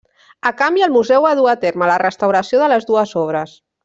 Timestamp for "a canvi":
0.49-0.85